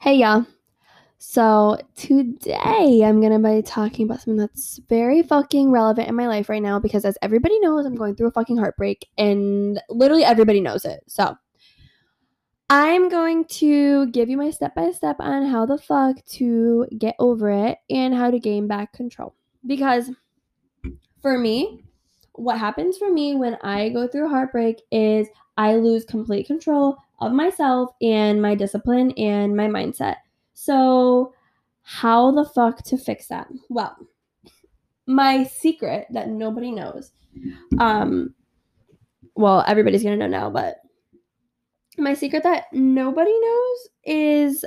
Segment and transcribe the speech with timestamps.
[0.00, 0.46] Hey, y'all.
[1.18, 6.48] So, today I'm to be talking about something that's very fucking relevant in my life
[6.48, 10.60] right now because, as everybody knows, I'm going through a fucking heartbreak and literally everybody
[10.60, 11.02] knows it.
[11.06, 11.36] So,
[12.68, 17.16] I'm going to give you my step by step on how the fuck to get
[17.18, 19.34] over it and how to gain back control.
[19.66, 20.10] Because
[21.22, 21.84] for me,
[22.34, 27.32] what happens for me when I go through heartbreak is I lose complete control of
[27.32, 30.16] myself and my discipline and my mindset.
[30.54, 31.32] So,
[31.82, 33.48] how the fuck to fix that?
[33.68, 33.96] Well,
[35.06, 37.12] my secret that nobody knows.
[37.78, 38.34] Um
[39.36, 40.76] well, everybody's going to know now, but
[41.98, 44.64] my secret that nobody knows is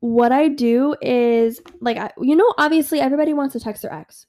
[0.00, 4.26] what I do is like I, you know obviously everybody wants to text their ex.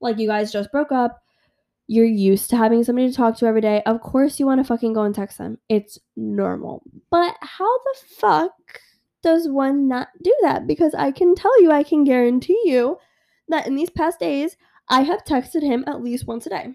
[0.00, 1.22] Like you guys just broke up
[1.88, 3.82] you're used to having somebody to talk to every day.
[3.86, 5.58] Of course, you want to fucking go and text them.
[5.68, 6.82] It's normal.
[7.10, 8.52] But how the fuck
[9.22, 10.66] does one not do that?
[10.66, 12.98] Because I can tell you, I can guarantee you
[13.48, 14.56] that in these past days,
[14.88, 16.74] I have texted him at least once a day.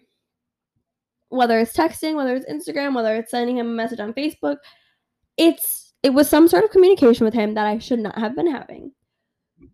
[1.30, 4.58] Whether it's texting, whether it's Instagram, whether it's sending him a message on Facebook,
[5.38, 8.52] it's it was some sort of communication with him that I should not have been
[8.52, 8.92] having.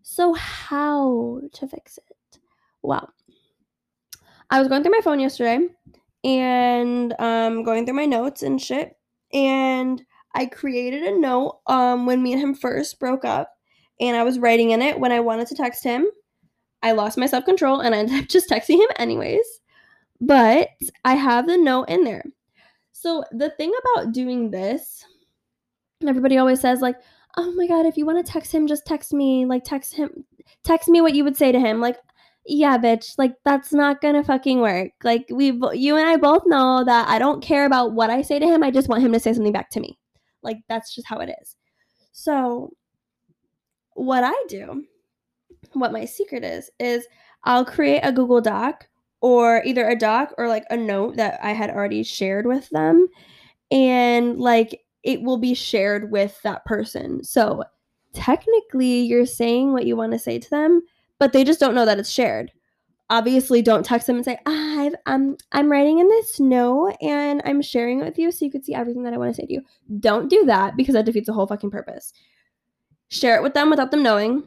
[0.02, 2.38] So how to fix it?
[2.82, 3.12] Well,
[4.50, 5.60] I was going through my phone yesterday
[6.24, 8.96] and um going through my notes and shit
[9.32, 10.02] and
[10.34, 13.52] I created a note um when me and him first broke up
[14.00, 16.06] and I was writing in it when I wanted to text him.
[16.82, 19.60] I lost my self-control and I ended up just texting him anyways.
[20.20, 20.70] But
[21.04, 22.24] I have the note in there.
[22.92, 25.04] So the thing about doing this,
[26.06, 26.96] everybody always says like,
[27.36, 29.46] "Oh my god, if you want to text him, just text me.
[29.46, 30.24] Like text him
[30.64, 31.98] text me what you would say to him." Like
[32.48, 34.92] yeah, bitch, like that's not gonna fucking work.
[35.04, 38.38] Like we, you and I both know that I don't care about what I say
[38.38, 38.62] to him.
[38.62, 39.98] I just want him to say something back to me.
[40.42, 41.56] Like that's just how it is.
[42.12, 42.70] So,
[43.94, 44.84] what I do,
[45.74, 47.06] what my secret is, is
[47.44, 48.88] I'll create a Google Doc
[49.20, 53.08] or either a doc or like a note that I had already shared with them,
[53.70, 57.22] and like it will be shared with that person.
[57.24, 57.62] So
[58.14, 60.80] technically, you're saying what you want to say to them
[61.18, 62.52] but they just don't know that it's shared.
[63.10, 67.62] Obviously, don't text them and say, I've, I'm I'm writing in this note and I'm
[67.62, 69.52] sharing it with you so you could see everything that I want to say to
[69.52, 69.62] you.
[69.98, 72.12] Don't do that because that defeats the whole fucking purpose.
[73.08, 74.46] Share it with them without them knowing,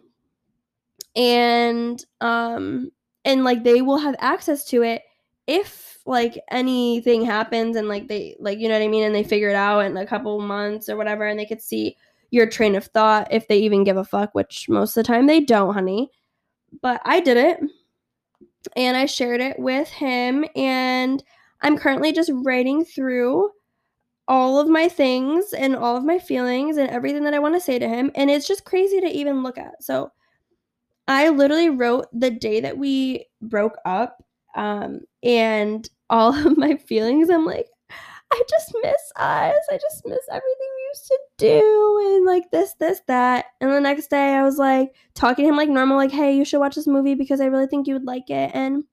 [1.16, 2.92] and um
[3.26, 5.02] and like they will have access to it
[5.48, 9.24] if like anything happens and like they like you know what I mean and they
[9.24, 11.96] figure it out in a couple months or whatever and they could see
[12.30, 15.28] your train of thought if they even give a fuck, which most of the time
[15.28, 16.10] they don't, honey
[16.82, 17.60] but I did it
[18.76, 20.46] and I shared it with him.
[20.56, 21.24] And
[21.62, 23.52] I'm currently just writing through
[24.28, 27.62] all of my things and all of my feelings and everything that I want to
[27.62, 28.12] say to him.
[28.16, 29.84] And it's just crazy to even look at.
[29.84, 30.12] So
[31.08, 34.24] I literally wrote the day that we broke up
[34.56, 37.30] um, and all of my feelings.
[37.30, 37.68] I'm like,
[38.34, 39.56] I just miss us.
[39.70, 43.46] I just miss everything used to do and like this, this, that.
[43.60, 46.46] And the next day I was like talking to him like normal, like, hey, you
[46.46, 48.52] should watch this movie because I really think you would like it.
[48.54, 48.84] And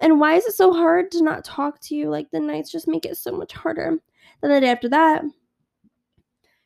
[0.00, 2.10] and why is it so hard to not talk to you?
[2.10, 3.98] Like the nights just make it so much harder.
[4.42, 5.24] Then the day after that,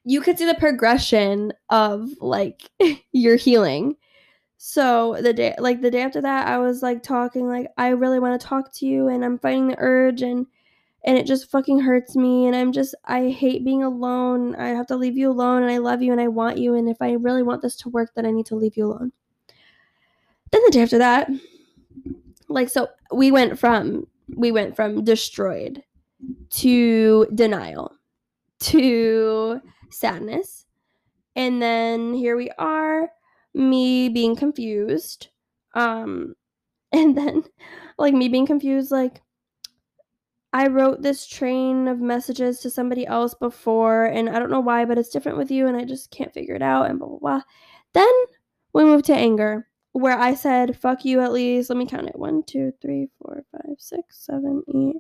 [0.04, 2.70] you could see the progression of like
[3.12, 3.96] your healing.
[4.56, 8.18] So the day like the day after that, I was like talking like I really
[8.18, 10.46] want to talk to you and I'm fighting the urge and
[11.04, 14.54] and it just fucking hurts me and i'm just i hate being alone.
[14.56, 16.88] I have to leave you alone and i love you and i want you and
[16.88, 19.12] if i really want this to work then i need to leave you alone.
[20.50, 21.31] Then the day after that
[22.48, 24.06] like so we went from
[24.37, 25.82] we went from destroyed
[26.50, 27.92] to denial
[28.60, 29.60] to
[29.91, 30.66] sadness
[31.37, 33.10] and then here we are
[33.54, 35.28] me being confused
[35.75, 36.34] um
[36.92, 37.44] and then
[37.98, 39.20] like me being confused like
[40.58, 44.86] I wrote this train of messages to somebody else before, and I don't know why,
[44.86, 47.19] but it's different with you, and I just can't figure it out, and blah, blah,
[47.19, 47.43] blah.
[47.93, 48.12] Then
[48.72, 51.70] we moved to anger, where I said, fuck you at least.
[51.70, 54.96] Let me count it one, two, three, four, five, six, seven, eight,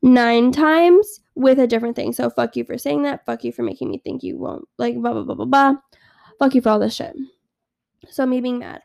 [0.00, 2.14] nine times with a different thing.
[2.14, 3.26] So fuck you for saying that.
[3.26, 4.66] Fuck you for making me think you won't.
[4.78, 5.74] Like, blah, blah, blah, blah, blah.
[6.38, 7.14] Fuck you for all this shit.
[8.08, 8.80] So me being mad.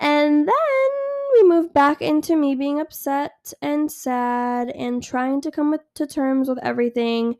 [0.00, 1.09] And then
[1.40, 6.06] we moved back into me being upset and sad and trying to come with, to
[6.06, 7.36] terms with everything.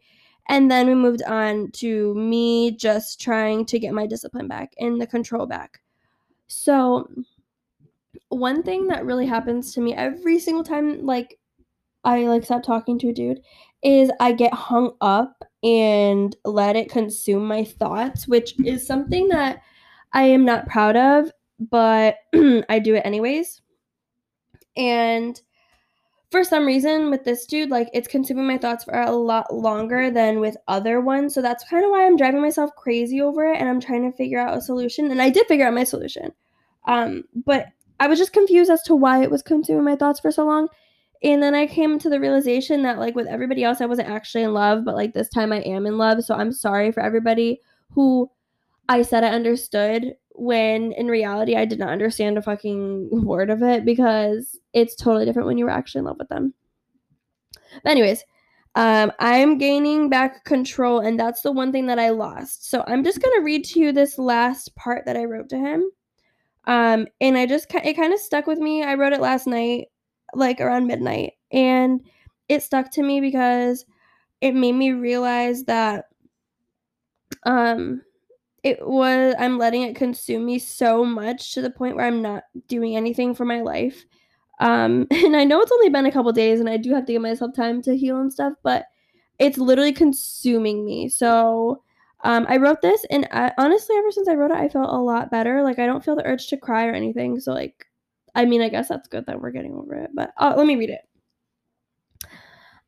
[0.49, 5.00] And then we moved on to me just trying to get my discipline back and
[5.00, 5.81] the control back.
[6.47, 7.08] So,
[8.29, 11.38] one thing that really happens to me every single time, like,
[12.03, 13.41] I like stop talking to a dude,
[13.82, 19.62] is I get hung up and let it consume my thoughts, which is something that
[20.12, 22.17] I am not proud of, but
[22.69, 23.61] I do it anyways.
[24.81, 25.41] And
[26.31, 30.11] for some reason with this dude like it's consuming my thoughts for a lot longer
[30.11, 31.35] than with other ones.
[31.35, 34.17] So that's kind of why i'm driving myself crazy over it and i'm trying to
[34.17, 35.11] figure out a solution.
[35.11, 36.32] And i did figure out my solution.
[36.87, 37.67] Um but
[37.99, 40.69] i was just confused as to why it was consuming my thoughts for so long.
[41.23, 44.44] And then i came to the realization that like with everybody else i wasn't actually
[44.44, 46.23] in love but like this time i am in love.
[46.25, 47.61] So i'm sorry for everybody
[47.91, 48.31] who
[48.88, 53.62] i said i understood when in reality I did not understand a fucking word of
[53.62, 56.54] it because it's totally different when you were actually in love with them.
[57.84, 58.25] But anyways,
[58.75, 62.70] um, I'm gaining back control, and that's the one thing that I lost.
[62.70, 65.84] So I'm just gonna read to you this last part that I wrote to him.
[66.64, 68.82] Um, and I just it kind of stuck with me.
[68.82, 69.88] I wrote it last night,
[70.34, 72.00] like around midnight, and
[72.48, 73.84] it stuck to me because
[74.40, 76.06] it made me realize that
[77.44, 78.02] um
[78.62, 82.44] it was I'm letting it consume me so much to the point where I'm not
[82.68, 84.04] doing anything for my life.
[84.60, 87.12] Um, and I know it's only been a couple days and I do have to
[87.12, 88.86] give myself time to heal and stuff, but
[89.38, 91.08] it's literally consuming me.
[91.08, 91.82] So
[92.22, 94.98] um, I wrote this and I, honestly ever since I wrote it I felt a
[94.98, 95.62] lot better.
[95.62, 97.40] Like I don't feel the urge to cry or anything.
[97.40, 97.86] So like
[98.34, 100.10] I mean I guess that's good that we're getting over it.
[100.14, 101.00] But uh, let me read it.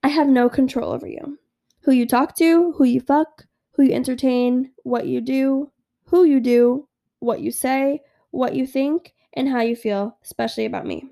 [0.03, 1.39] I have no control over you.
[1.85, 5.71] Who you talk to, who you fuck, who you entertain, what you do,
[6.05, 6.89] who you do,
[7.21, 11.09] what you say, what you think, and how you feel, especially about me.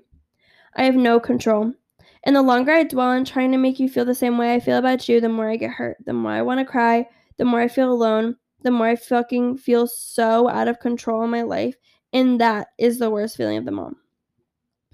[0.75, 1.73] I have no control.
[2.23, 4.59] And the longer I dwell on trying to make you feel the same way I
[4.59, 7.45] feel about you, the more I get hurt, the more I want to cry, the
[7.45, 11.41] more I feel alone, the more I fucking feel so out of control in my
[11.41, 11.75] life.
[12.13, 13.93] And that is the worst feeling of them all.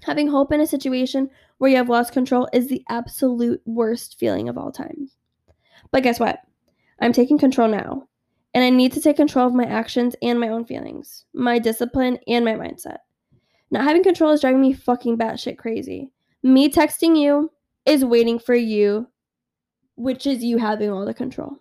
[0.04, 1.28] Having hope in a situation
[1.58, 5.10] where you have lost control is the absolute worst feeling of all time.
[5.90, 6.40] But guess what?
[7.00, 8.08] I'm taking control now.
[8.54, 12.18] And I need to take control of my actions and my own feelings, my discipline
[12.26, 12.98] and my mindset.
[13.70, 16.10] Not having control is driving me fucking batshit crazy.
[16.42, 17.50] Me texting you
[17.84, 19.06] is waiting for you,
[19.96, 21.58] which is you having all the control.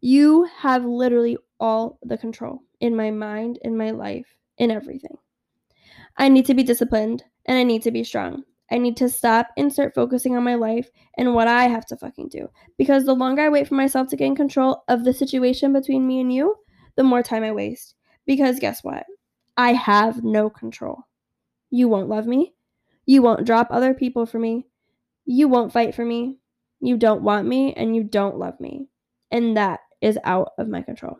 [0.00, 4.26] You have literally all the control in my mind, in my life,
[4.58, 5.16] in everything.
[6.16, 8.44] I need to be disciplined and I need to be strong.
[8.70, 11.96] I need to stop and start focusing on my life and what I have to
[11.96, 12.48] fucking do.
[12.78, 16.20] Because the longer I wait for myself to gain control of the situation between me
[16.20, 16.56] and you,
[16.96, 17.94] the more time I waste.
[18.26, 19.04] Because guess what?
[19.56, 21.06] I have no control.
[21.70, 22.54] You won't love me.
[23.06, 24.66] You won't drop other people for me.
[25.24, 26.38] You won't fight for me.
[26.80, 28.88] You don't want me and you don't love me.
[29.30, 31.18] And that is out of my control.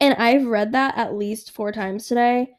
[0.00, 2.54] And I've read that at least four times today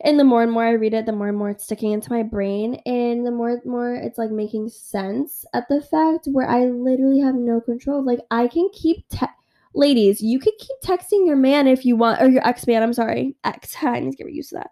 [0.00, 2.12] and the more and more I read it, the more and more it's sticking into
[2.12, 6.48] my brain, and the more and more it's like making sense at the fact where
[6.48, 8.04] I literally have no control.
[8.04, 9.26] Like I can keep te-
[9.74, 12.82] ladies, you could keep texting your man if you want, or your ex man.
[12.82, 13.74] I'm sorry, ex.
[13.82, 14.70] I need to get used to that.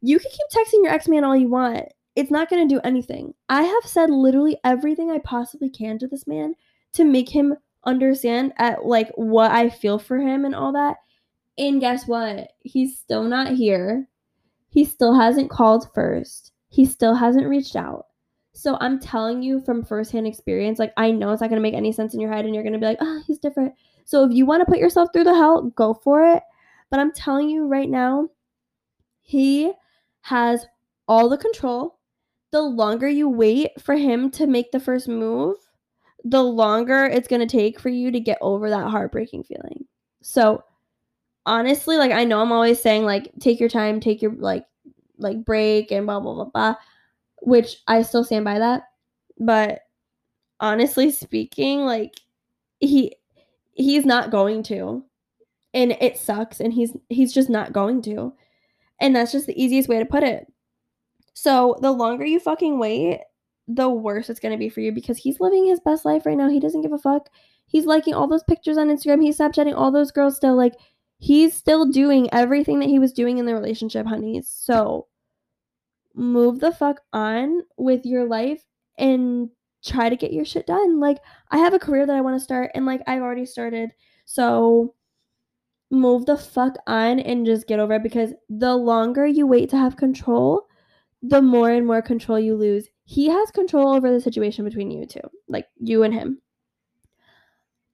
[0.00, 1.82] You can keep texting your ex man all you want.
[2.14, 3.34] It's not gonna do anything.
[3.48, 6.54] I have said literally everything I possibly can to this man
[6.92, 10.98] to make him understand at like what I feel for him and all that.
[11.58, 12.52] And guess what?
[12.60, 14.08] He's still not here
[14.72, 16.52] he still hasn't called first.
[16.70, 18.06] He still hasn't reached out.
[18.54, 21.92] So I'm telling you from firsthand experience, like I know it's not gonna make any
[21.92, 23.74] sense in your head and you're gonna be like, oh, he's different.
[24.06, 26.42] So if you want to put yourself through the hell, go for it.
[26.90, 28.30] But I'm telling you right now,
[29.20, 29.72] he
[30.22, 30.64] has
[31.06, 31.98] all the control.
[32.50, 35.56] The longer you wait for him to make the first move,
[36.24, 39.84] the longer it's gonna take for you to get over that heartbreaking feeling.
[40.22, 40.64] So
[41.46, 44.64] honestly, like I know I'm always saying like take your time, take your like
[45.18, 46.74] like break and blah blah blah blah,
[47.42, 48.84] which I still stand by that.
[49.38, 49.80] But
[50.60, 52.14] honestly speaking, like
[52.80, 53.16] he
[53.72, 55.04] he's not going to.
[55.74, 58.34] And it sucks and he's he's just not going to.
[59.00, 60.46] And that's just the easiest way to put it.
[61.34, 63.20] So, the longer you fucking wait,
[63.66, 66.36] the worse it's going to be for you because he's living his best life right
[66.36, 66.48] now.
[66.48, 67.30] He doesn't give a fuck.
[67.66, 69.22] He's liking all those pictures on Instagram.
[69.22, 70.56] He's Snapchatting all those girls still.
[70.56, 70.74] Like,
[71.22, 74.48] he's still doing everything that he was doing in the relationship, honeys.
[74.52, 75.06] So
[76.16, 78.64] move the fuck on with your life
[78.98, 79.48] and
[79.84, 80.98] try to get your shit done.
[80.98, 83.90] Like, I have a career that I want to start, and like, I've already started.
[84.24, 84.96] So
[85.92, 89.76] move the fuck on and just get over it because the longer you wait to
[89.76, 90.66] have control,
[91.22, 92.88] the more and more control you lose.
[93.04, 96.42] He has control over the situation between you two, like you and him.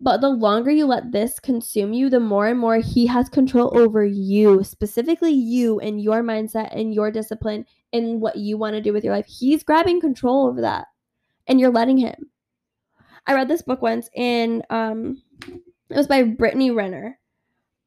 [0.00, 3.76] But the longer you let this consume you, the more and more he has control
[3.76, 8.80] over you, specifically you and your mindset and your discipline and what you want to
[8.80, 9.26] do with your life.
[9.26, 10.86] He's grabbing control over that
[11.48, 12.30] and you're letting him.
[13.26, 15.22] I read this book once and um
[15.90, 17.18] it was by Brittany Renner.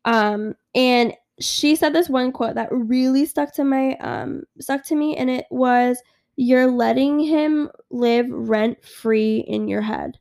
[0.03, 4.95] Um and she said this one quote that really stuck to my um stuck to
[4.95, 6.01] me and it was
[6.35, 10.17] you're letting him live rent free in your head.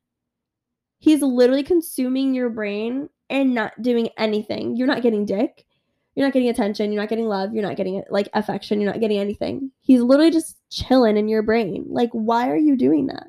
[1.01, 4.77] He's literally consuming your brain and not doing anything.
[4.77, 5.67] You're not getting dick.
[6.15, 6.93] You're not getting attention.
[6.93, 7.55] You're not getting love.
[7.55, 8.81] You're not getting like affection.
[8.81, 9.71] You're not getting anything.
[9.81, 11.87] He's literally just chilling in your brain.
[11.89, 13.27] Like, why are you doing that?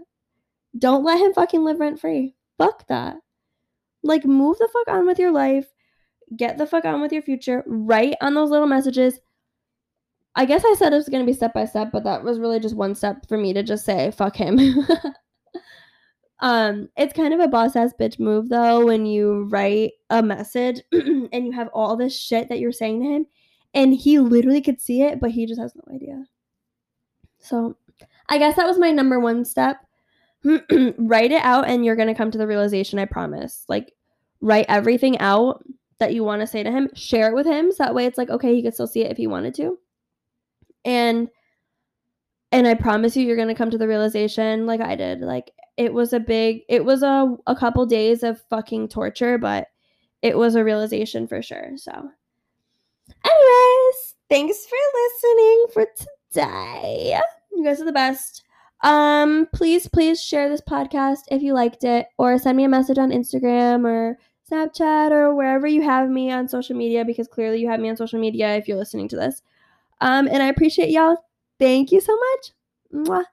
[0.77, 2.35] Don't let him fucking live rent free.
[2.57, 3.17] Fuck that.
[4.03, 5.67] Like, move the fuck on with your life.
[6.35, 7.63] Get the fuck on with your future.
[7.67, 9.19] Write on those little messages.
[10.35, 12.39] I guess I said it was going to be step by step, but that was
[12.39, 14.59] really just one step for me to just say, fuck him.
[16.41, 20.81] um, it's kind of a boss ass bitch move though when you write a message
[20.91, 23.25] and you have all this shit that you're saying to him
[23.73, 26.25] and he literally could see it, but he just has no idea.
[27.39, 27.77] So
[28.27, 29.77] I guess that was my number one step.
[30.43, 33.63] write it out and you're going to come to the realization, I promise.
[33.69, 33.93] Like,
[34.41, 35.63] write everything out
[35.99, 37.71] that you want to say to him, share it with him.
[37.71, 39.77] So that way it's like, okay, he could still see it if he wanted to.
[40.83, 41.29] And
[42.51, 45.21] and I promise you you're to come to the realization like I did.
[45.21, 49.67] Like it was a big it was a a couple days of fucking torture, but
[50.21, 51.71] it was a realization for sure.
[51.77, 51.91] So
[53.23, 55.85] anyways, thanks for listening for
[56.31, 57.19] today.
[57.51, 58.43] You guys are the best.
[58.83, 62.97] Um, please, please share this podcast if you liked it, or send me a message
[62.97, 64.17] on Instagram or
[64.51, 67.97] Snapchat or wherever you have me on social media because clearly you have me on
[67.97, 69.41] social media if you're listening to this.
[70.01, 71.17] Um, and I appreciate y'all.
[71.59, 73.07] Thank you so much.
[73.07, 73.25] Mwah.